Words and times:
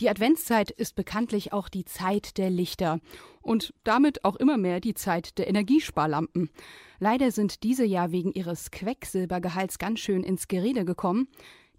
Die 0.00 0.10
Adventszeit 0.10 0.72
ist 0.72 0.96
bekanntlich 0.96 1.52
auch 1.52 1.68
die 1.68 1.84
Zeit 1.84 2.36
der 2.36 2.50
Lichter 2.50 2.98
und 3.42 3.72
damit 3.84 4.24
auch 4.24 4.34
immer 4.34 4.56
mehr 4.56 4.80
die 4.80 4.94
Zeit 4.94 5.38
der 5.38 5.46
Energiesparlampen. 5.46 6.50
Leider 6.98 7.30
sind 7.30 7.62
diese 7.62 7.84
ja 7.84 8.10
wegen 8.10 8.32
ihres 8.32 8.72
Quecksilbergehalts 8.72 9.78
ganz 9.78 10.00
schön 10.00 10.24
ins 10.24 10.48
Gerede 10.48 10.84
gekommen. 10.84 11.28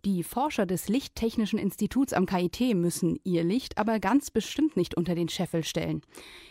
Die 0.05 0.21
Forscher 0.21 0.68
des 0.68 0.88
Lichttechnischen 0.88 1.57
Instituts 1.57 2.13
am 2.13 2.28
KIT 2.28 2.75
müssen 2.75 3.20
ihr 3.23 3.44
Licht 3.44 3.79
aber 3.79 4.00
ganz 4.00 4.29
bestimmt 4.29 4.78
nicht 4.78 4.93
unter 4.93 5.16
den 5.16 5.29
Scheffel 5.29 5.64
stellen. 5.64 6.04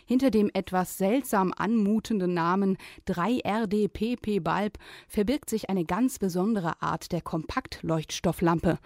Hinter 0.06 0.32
dem 0.32 0.50
etwas 0.52 0.98
seltsam 0.98 1.54
anmutenden 1.56 2.34
Namen 2.34 2.76
3RD-PP 3.06 4.40
Bulb 4.40 4.78
verbirgt 5.06 5.48
sich 5.48 5.70
eine 5.70 5.84
ganz 5.84 6.18
besondere 6.18 6.82
Art 6.82 7.12
der 7.12 7.20
Kompaktleuchtstofflampe. 7.20 8.80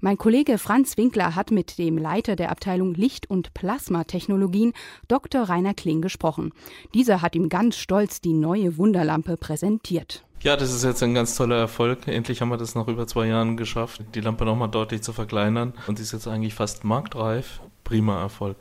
Mein 0.00 0.16
Kollege 0.16 0.56
Franz 0.56 0.96
Winkler 0.96 1.34
hat 1.34 1.50
mit 1.50 1.76
dem 1.76 1.98
Leiter 1.98 2.34
der 2.34 2.50
Abteilung 2.50 2.94
Licht- 2.94 3.28
und 3.28 3.52
Plasmatechnologien, 3.52 4.72
Dr. 5.06 5.42
Rainer 5.42 5.74
Kling, 5.74 6.00
gesprochen. 6.00 6.54
Dieser 6.94 7.20
hat 7.20 7.36
ihm 7.36 7.50
ganz 7.50 7.76
stolz 7.76 8.22
die 8.22 8.32
neue 8.32 8.78
Wunderlampe 8.78 9.36
präsentiert. 9.36 10.24
Ja, 10.40 10.56
das 10.56 10.72
ist 10.72 10.84
jetzt 10.84 11.02
ein 11.02 11.14
ganz 11.14 11.36
toller 11.36 11.56
Erfolg. 11.56 12.06
Endlich 12.06 12.42
haben 12.42 12.50
wir 12.50 12.58
das 12.58 12.74
nach 12.74 12.86
über 12.86 13.06
zwei 13.06 13.26
Jahren 13.26 13.56
geschafft, 13.56 14.02
die 14.14 14.20
Lampe 14.20 14.44
nochmal 14.44 14.68
deutlich 14.68 15.02
zu 15.02 15.12
verkleinern. 15.12 15.72
Und 15.86 15.96
sie 15.96 16.02
ist 16.02 16.12
jetzt 16.12 16.28
eigentlich 16.28 16.54
fast 16.54 16.84
marktreif. 16.84 17.60
Prima 17.82 18.20
Erfolg. 18.20 18.56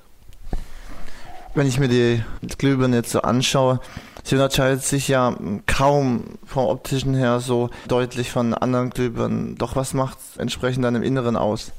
Wenn 1.56 1.68
ich 1.68 1.80
mir 1.80 1.88
die 1.88 2.24
Glühbirne 2.58 2.96
jetzt 2.96 3.12
so 3.12 3.22
anschaue, 3.22 3.80
sie 4.24 4.36
unterscheidet 4.36 4.84
sich 4.84 5.08
ja 5.08 5.36
kaum 5.68 6.40
vom 6.46 6.66
optischen 6.66 7.14
her 7.14 7.40
so 7.40 7.70
deutlich 7.88 8.32
von 8.32 8.54
anderen 8.54 8.90
Glühbirnen. 8.90 9.56
Doch 9.56 9.76
was 9.76 9.94
macht 9.94 10.18
entsprechend 10.38 10.84
dann 10.84 10.96
im 10.96 11.04
Inneren 11.04 11.36
aus? 11.36 11.72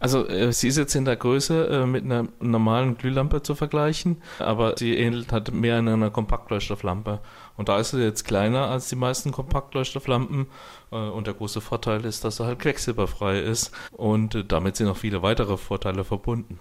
Also 0.00 0.26
äh, 0.28 0.52
sie 0.52 0.68
ist 0.68 0.76
jetzt 0.76 0.94
in 0.94 1.04
der 1.04 1.16
Größe 1.16 1.66
äh, 1.66 1.86
mit 1.86 2.04
einer 2.04 2.28
normalen 2.40 2.96
Glühlampe 2.96 3.42
zu 3.42 3.54
vergleichen, 3.54 4.22
aber 4.38 4.76
sie 4.76 4.96
ähnelt 4.96 5.32
halt 5.32 5.52
mehr 5.52 5.78
einer 5.78 6.10
Kompaktleuchtstofflampe. 6.10 7.20
Und 7.56 7.68
da 7.68 7.78
ist 7.78 7.90
sie 7.90 8.02
jetzt 8.02 8.24
kleiner 8.24 8.68
als 8.68 8.88
die 8.88 8.96
meisten 8.96 9.32
Kompaktleuchtstofflampen. 9.32 10.46
Äh, 10.92 10.96
und 10.96 11.26
der 11.26 11.34
große 11.34 11.60
Vorteil 11.60 12.04
ist, 12.04 12.24
dass 12.24 12.36
sie 12.36 12.44
halt 12.44 12.60
quecksilberfrei 12.60 13.40
ist. 13.40 13.72
Und 13.92 14.34
äh, 14.34 14.44
damit 14.44 14.76
sind 14.76 14.86
noch 14.86 14.96
viele 14.96 15.22
weitere 15.22 15.56
Vorteile 15.56 16.04
verbunden. 16.04 16.58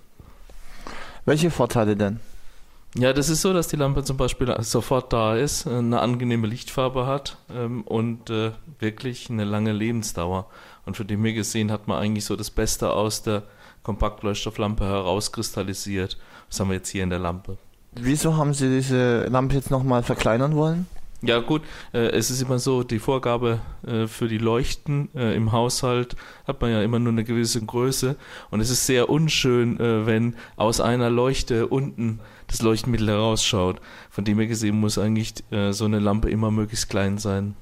Welche 1.25 1.52
Vorteile 1.52 1.95
denn? 1.95 2.19
Ja, 2.96 3.14
das 3.14 3.30
ist 3.30 3.42
so, 3.42 3.54
dass 3.54 3.68
die 3.68 3.76
Lampe 3.76 4.04
zum 4.04 4.18
Beispiel 4.18 4.56
sofort 4.62 5.14
da 5.14 5.36
ist, 5.36 5.68
eine 5.68 6.00
angenehme 6.00 6.48
Lichtfarbe 6.48 7.06
hat 7.06 7.38
ähm, 7.54 7.84
und 7.84 8.30
äh, 8.30 8.52
wirklich 8.80 9.30
eine 9.30 9.44
lange 9.44 9.72
Lebensdauer. 9.72 10.48
Und 10.86 10.98
für 10.98 11.06
den 11.06 11.22
mir 11.22 11.34
gesehen 11.34 11.72
hat 11.72 11.88
man 11.88 12.00
eigentlich 12.00 12.26
so 12.26 12.36
das 12.36 12.50
Beste 12.50 12.92
aus 12.92 13.22
der 13.22 13.44
Kompaktleuchtstofflampe 13.84 14.86
herauskristallisiert. 14.86 16.18
Das 16.50 16.60
haben 16.60 16.70
wir 16.70 16.78
jetzt 16.78 16.90
hier 16.90 17.04
in 17.04 17.10
der 17.10 17.20
Lampe. 17.20 17.58
Wieso 17.92 18.36
haben 18.38 18.54
Sie 18.54 18.70
diese 18.70 19.26
Lampe 19.26 19.56
jetzt 19.56 19.72
nochmal 19.72 20.04
verkleinern 20.04 20.56
wollen? 20.56 20.88
Ja 21.22 21.40
gut, 21.40 21.64
äh, 21.94 22.10
es 22.10 22.30
ist 22.30 22.42
immer 22.44 22.60
so, 22.60 22.84
die 22.84 23.00
Vorgabe 23.00 23.60
äh, 23.86 24.06
für 24.06 24.28
die 24.28 24.38
Leuchten 24.38 25.10
äh, 25.16 25.36
im 25.36 25.52
Haushalt 25.52 26.16
hat 26.46 26.62
man 26.62 26.70
ja 26.70 26.84
immer 26.84 27.00
nur 27.00 27.12
eine 27.12 27.24
gewisse 27.24 27.59
Größe 27.66 28.16
und 28.52 28.59
es 28.59 28.70
ist 28.70 28.86
sehr 28.86 29.09
unschön, 29.09 29.80
äh, 29.80 30.06
wenn 30.06 30.36
aus 30.58 30.80
einer 30.80 31.09
Leuchte 31.09 31.68
unten 31.68 32.20
das 32.46 32.62
Leuchtmittel 32.62 33.08
herausschaut. 33.09 33.82
Von 34.12 34.26
dem 34.26 34.38
her 34.38 34.48
gesehen 34.48 34.80
muss 34.80 35.00
eigentlich 35.00 35.34
äh, 35.50 35.72
so 35.74 35.86
eine 35.86 36.00
Lampe 36.00 36.30
immer 36.30 36.52
möglichst 36.52 36.90
klein 36.90 37.18
sein. 37.18 37.56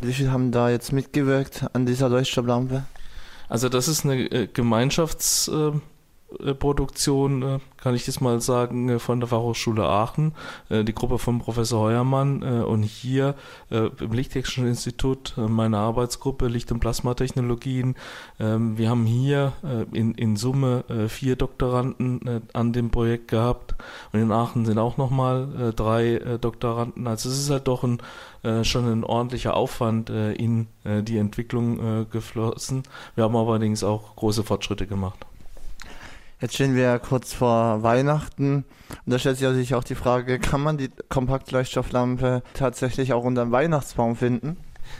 Wie 0.00 0.12
viele 0.14 0.32
haben 0.32 0.50
da 0.50 0.70
jetzt 0.70 0.92
mitgewirkt 0.92 1.66
an 1.74 1.84
dieser 1.84 2.08
Leuchtstofflampe? 2.08 2.84
Also 3.48 3.68
das 3.68 3.88
ist 3.88 4.04
eine 4.06 4.22
äh, 4.32 4.48
Gemeinschafts- 4.52 5.50
Produktion, 6.58 7.42
äh, 7.42 7.58
kann 7.76 7.94
ich 7.94 8.04
das 8.04 8.20
mal 8.20 8.40
sagen, 8.40 8.88
äh, 8.88 8.98
von 8.98 9.20
der 9.20 9.28
Fachhochschule 9.28 9.84
Aachen, 9.84 10.34
die 10.70 10.94
Gruppe 10.94 11.18
von 11.18 11.38
Professor 11.38 11.80
Heuermann 11.80 12.42
und 12.42 12.82
hier 12.82 13.34
im 13.70 14.12
Lichttechnischen 14.12 14.66
Institut 14.66 15.34
meine 15.36 15.78
Arbeitsgruppe 15.78 16.48
Licht- 16.48 16.72
und 16.72 16.80
Plasmatechnologien. 16.80 17.96
Ähm, 18.38 18.78
wir 18.78 18.88
haben 18.88 19.04
hier 19.04 19.52
in, 19.92 20.14
in 20.14 20.36
Summe 20.36 20.84
vier 21.08 21.36
Doktoranden 21.36 22.42
an 22.52 22.72
dem 22.72 22.90
Projekt 22.90 23.28
gehabt 23.28 23.74
und 24.12 24.20
in 24.20 24.32
Aachen 24.32 24.64
sind 24.64 24.78
auch 24.78 24.96
nochmal 24.96 25.72
drei 25.76 26.38
Doktoranden. 26.40 27.06
Also 27.06 27.28
es 27.28 27.38
ist 27.38 27.50
halt 27.50 27.68
doch 27.68 27.84
ein, 27.84 27.98
schon 28.64 28.90
ein 28.90 29.04
ordentlicher 29.04 29.54
Aufwand 29.56 30.10
in 30.10 30.68
die 30.84 31.18
Entwicklung 31.18 32.08
geflossen. 32.10 32.84
Wir 33.14 33.24
haben 33.24 33.36
allerdings 33.36 33.84
auch 33.84 34.16
große 34.16 34.42
Fortschritte 34.42 34.86
gemacht. 34.86 35.18
Jetzt 36.42 36.56
stehen 36.56 36.74
wir 36.74 36.82
ja 36.82 36.98
kurz 36.98 37.32
vor 37.32 37.84
Weihnachten 37.84 38.64
und 39.06 39.12
da 39.12 39.20
stellt 39.20 39.36
sich 39.36 39.46
natürlich 39.46 39.76
auch 39.76 39.84
die 39.84 39.94
Frage, 39.94 40.40
kann 40.40 40.60
man 40.60 40.76
die 40.76 40.90
Kompaktleuchtstofflampe 41.08 42.42
tatsächlich 42.52 43.12
auch 43.12 43.22
unter 43.22 43.44
dem 43.44 43.52
Weihnachtsbaum 43.52 44.16
finden? 44.16 44.56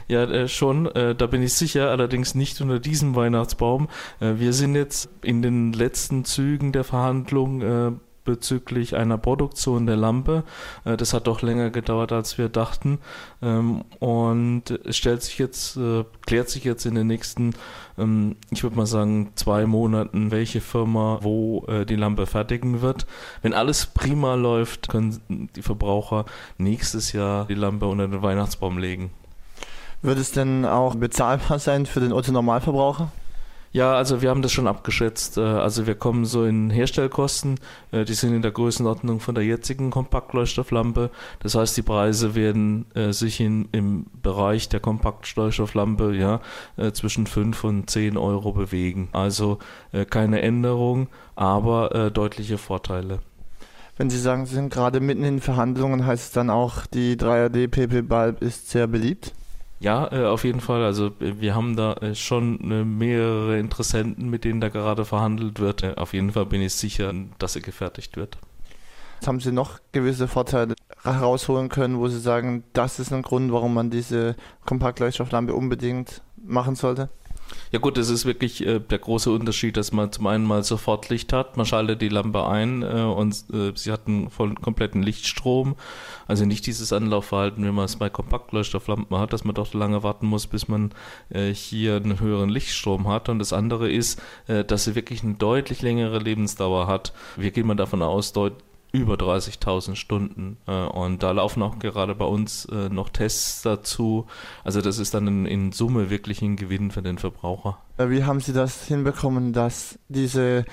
Ja, 0.07 0.23
äh, 0.23 0.47
schon, 0.47 0.85
äh, 0.95 1.13
da 1.13 1.27
bin 1.27 1.43
ich 1.43 1.53
sicher, 1.53 1.89
allerdings 1.89 2.33
nicht 2.33 2.61
unter 2.61 2.79
diesem 2.79 3.13
Weihnachtsbaum. 3.15 3.89
Äh, 4.21 4.35
wir 4.37 4.53
sind 4.53 4.75
jetzt 4.75 5.09
in 5.21 5.41
den 5.41 5.73
letzten 5.73 6.23
Zügen 6.23 6.71
der 6.71 6.85
Verhandlung 6.85 7.61
äh, 7.61 7.91
bezüglich 8.23 8.95
einer 8.95 9.17
Produktion 9.17 9.85
der 9.85 9.95
Lampe. 9.95 10.43
Äh, 10.85 10.97
das 10.97 11.13
hat 11.13 11.27
doch 11.27 11.41
länger 11.41 11.69
gedauert, 11.69 12.11
als 12.11 12.37
wir 12.37 12.49
dachten. 12.49 12.99
Ähm, 13.41 13.83
und 13.99 14.63
es 14.85 14.97
stellt 14.97 15.23
sich 15.23 15.37
jetzt, 15.37 15.77
äh, 15.77 16.03
klärt 16.25 16.49
sich 16.49 16.63
jetzt 16.63 16.85
in 16.85 16.95
den 16.95 17.07
nächsten, 17.07 17.53
ähm, 17.97 18.35
ich 18.51 18.63
würde 18.63 18.77
mal 18.77 18.85
sagen, 18.85 19.31
zwei 19.35 19.65
Monaten, 19.65 20.31
welche 20.31 20.61
Firma 20.61 21.19
wo 21.21 21.65
äh, 21.67 21.85
die 21.85 21.95
Lampe 21.95 22.25
fertigen 22.25 22.81
wird. 22.81 23.05
Wenn 23.41 23.53
alles 23.53 23.87
prima 23.87 24.35
läuft, 24.35 24.89
können 24.89 25.49
die 25.55 25.61
Verbraucher 25.61 26.25
nächstes 26.57 27.11
Jahr 27.11 27.45
die 27.45 27.53
Lampe 27.55 27.87
unter 27.87 28.07
den 28.07 28.21
Weihnachtsbaum 28.21 28.77
legen. 28.77 29.11
Wird 30.01 30.19
es 30.19 30.31
denn 30.31 30.65
auch 30.65 30.95
bezahlbar 30.95 31.59
sein 31.59 31.85
für 31.85 32.01
den 32.01 32.11
Otto-Normalverbraucher? 32.11 33.09
Ja, 33.73 33.95
also 33.95 34.21
wir 34.21 34.29
haben 34.29 34.43
das 34.43 34.51
schon 34.51 34.67
abgeschätzt. 34.67 35.39
Äh, 35.39 35.41
also 35.41 35.87
wir 35.87 35.95
kommen 35.95 36.25
so 36.25 36.45
in 36.45 36.69
Herstellkosten, 36.69 37.59
äh, 37.91 38.05
die 38.05 38.13
sind 38.13 38.33
in 38.33 38.43
der 38.43 38.51
Größenordnung 38.51 39.19
von 39.19 39.33
der 39.33 39.43
jetzigen 39.43 39.89
Kompaktleuchtstofflampe. 39.89 41.09
Das 41.39 41.55
heißt, 41.55 41.75
die 41.75 41.81
Preise 41.81 42.35
werden 42.35 42.85
äh, 42.93 43.11
sich 43.13 43.39
in, 43.39 43.67
im 43.71 44.05
Bereich 44.21 44.69
der 44.69 44.79
Kompaktleuchtstofflampe 44.79 46.13
ja, 46.15 46.39
zwischen 46.93 47.25
5 47.25 47.63
und 47.63 47.89
10 47.89 48.15
Euro 48.17 48.53
bewegen. 48.53 49.09
Also 49.11 49.57
keine 50.09 50.41
Änderung, 50.41 51.07
aber 51.35 52.11
deutliche 52.11 52.57
Vorteile. 52.57 53.19
Wenn 53.97 54.09
Sie 54.09 54.19
sagen, 54.19 54.45
Sie 54.45 54.55
sind 54.55 54.71
gerade 54.71 54.99
mitten 54.99 55.23
in 55.23 55.41
Verhandlungen, 55.41 56.05
heißt 56.05 56.25
es 56.25 56.31
dann 56.31 56.49
auch, 56.49 56.85
die 56.85 57.15
3RD 57.15 57.67
PP 57.67 58.01
Bulb 58.03 58.41
ist 58.41 58.69
sehr 58.69 58.87
beliebt? 58.87 59.33
Ja, 59.83 60.09
äh, 60.13 60.25
auf 60.25 60.45
jeden 60.45 60.61
Fall. 60.61 60.81
Also 60.81 61.07
äh, 61.19 61.41
wir 61.41 61.55
haben 61.55 61.75
da 61.75 61.95
äh, 61.95 62.15
schon 62.15 62.71
äh, 62.71 62.85
mehrere 62.85 63.59
Interessenten, 63.59 64.29
mit 64.29 64.45
denen 64.45 64.61
da 64.61 64.69
gerade 64.69 65.03
verhandelt 65.03 65.59
wird. 65.59 65.97
Auf 65.97 66.13
jeden 66.13 66.31
Fall 66.31 66.45
bin 66.45 66.61
ich 66.61 66.73
sicher, 66.73 67.13
dass 67.37 67.57
er 67.57 67.61
gefertigt 67.63 68.15
wird. 68.15 68.37
Haben 69.27 69.41
Sie 69.41 69.51
noch 69.51 69.79
gewisse 69.91 70.29
Vorteile 70.29 70.75
herausholen 71.03 71.67
können, 71.67 71.99
wo 71.99 72.07
Sie 72.07 72.19
sagen, 72.19 72.63
das 72.71 72.99
ist 72.99 73.11
ein 73.11 73.23
Grund, 73.23 73.51
warum 73.51 73.73
man 73.73 73.89
diese 73.89 74.37
Kompaktleuchtstofflampe 74.65 75.53
unbedingt 75.53 76.21
machen 76.41 76.75
sollte? 76.75 77.09
Ja 77.71 77.79
gut, 77.79 77.97
es 77.97 78.09
ist 78.09 78.25
wirklich 78.25 78.65
äh, 78.65 78.79
der 78.79 78.99
große 78.99 79.31
Unterschied, 79.31 79.77
dass 79.77 79.91
man 79.91 80.11
zum 80.11 80.27
einen 80.27 80.45
mal 80.45 80.63
sofort 80.63 81.09
Licht 81.09 81.33
hat, 81.33 81.57
man 81.57 81.65
schaltet 81.65 82.01
die 82.01 82.09
Lampe 82.09 82.47
ein 82.47 82.83
äh, 82.83 83.01
und 83.01 83.33
äh, 83.53 83.71
sie 83.75 83.91
hat 83.91 84.07
einen 84.07 84.29
vollen, 84.29 84.61
kompletten 84.61 85.03
Lichtstrom. 85.03 85.75
Also 86.27 86.45
nicht 86.45 86.65
dieses 86.67 86.93
Anlaufverhalten, 86.93 87.65
wenn 87.65 87.75
man 87.75 87.85
es 87.85 87.95
bei 87.95 88.09
Kompaktleuchtstofflampen 88.09 89.17
hat, 89.17 89.33
dass 89.33 89.43
man 89.43 89.55
doch 89.55 89.73
lange 89.73 90.03
warten 90.03 90.27
muss, 90.27 90.47
bis 90.47 90.67
man 90.67 90.91
äh, 91.29 91.53
hier 91.53 91.95
einen 91.97 92.19
höheren 92.19 92.49
Lichtstrom 92.49 93.07
hat. 93.07 93.29
Und 93.29 93.39
das 93.39 93.53
andere 93.53 93.91
ist, 93.91 94.21
äh, 94.47 94.63
dass 94.63 94.85
sie 94.85 94.95
wirklich 94.95 95.23
eine 95.23 95.35
deutlich 95.35 95.81
längere 95.81 96.19
Lebensdauer 96.19 96.87
hat. 96.87 97.13
Wir 97.35 97.51
gehen 97.51 97.67
mal 97.67 97.75
davon 97.75 98.01
aus, 98.01 98.33
deutlich 98.33 98.63
über 98.93 99.15
30.000 99.15 99.95
Stunden. 99.95 100.57
Äh, 100.67 100.71
und 100.71 101.23
da 101.23 101.31
laufen 101.31 101.61
auch 101.63 101.79
gerade 101.79 102.15
bei 102.15 102.25
uns 102.25 102.65
äh, 102.65 102.89
noch 102.89 103.09
Tests 103.09 103.63
dazu. 103.63 104.27
Also 104.63 104.81
das 104.81 104.99
ist 104.99 105.13
dann 105.15 105.27
in, 105.27 105.45
in, 105.45 105.71
Summe 105.71 106.09
wirklich 106.09 106.41
ein 106.41 106.55
Gewinn 106.55 106.91
für 106.91 107.01
den 107.01 107.17
Verbraucher. 107.17 107.79
Wie 107.97 108.23
haben 108.23 108.39
Sie 108.39 108.53
das 108.53 108.85
hinbekommen, 108.85 109.51
dass 109.51 109.97
diese 110.09 110.63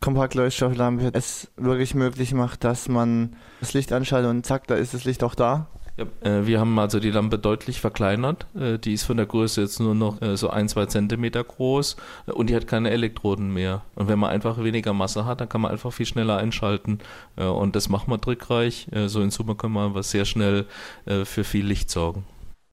Kompaktleuchtstofflampe 0.00 1.10
es 1.12 1.50
wirklich 1.56 1.94
möglich 1.94 2.34
macht, 2.34 2.64
dass 2.64 2.88
man 2.88 3.36
das 3.60 3.72
Licht 3.72 3.92
anschaltet 3.92 4.30
und 4.30 4.44
zack, 4.44 4.66
da 4.66 4.74
ist 4.74 4.92
das 4.92 5.04
Licht 5.04 5.22
auch 5.22 5.36
da? 5.36 5.68
Ja, 5.98 6.04
äh, 6.20 6.46
wir 6.46 6.60
haben 6.60 6.78
also 6.78 7.00
die 7.00 7.10
Lampe 7.10 7.38
deutlich 7.38 7.80
verkleinert. 7.80 8.46
Äh, 8.54 8.78
die 8.78 8.92
ist 8.92 9.02
von 9.02 9.16
der 9.16 9.26
Größe 9.26 9.62
jetzt 9.62 9.80
nur 9.80 9.96
noch 9.96 10.22
äh, 10.22 10.36
so 10.36 10.48
ein, 10.48 10.68
zwei 10.68 10.86
Zentimeter 10.86 11.42
groß 11.42 11.96
äh, 12.28 12.32
und 12.32 12.48
die 12.48 12.54
hat 12.56 12.68
keine 12.68 12.90
Elektroden 12.90 13.52
mehr. 13.52 13.82
Und 13.96 14.06
wenn 14.08 14.18
man 14.18 14.30
einfach 14.30 14.62
weniger 14.62 14.92
Masse 14.92 15.24
hat, 15.24 15.40
dann 15.40 15.48
kann 15.48 15.60
man 15.60 15.72
einfach 15.72 15.92
viel 15.92 16.06
schneller 16.06 16.36
einschalten. 16.36 17.00
Äh, 17.36 17.46
und 17.46 17.74
das 17.74 17.88
macht 17.88 18.06
man 18.06 18.20
trickreich. 18.20 18.86
Äh, 18.92 19.08
so 19.08 19.20
in 19.20 19.30
Summe 19.30 19.56
kann 19.56 19.72
man 19.72 19.90
aber 19.90 20.02
sehr 20.02 20.24
schnell 20.24 20.66
für 21.24 21.44
viel 21.44 21.66
Licht 21.66 21.90
sorgen. 21.90 22.24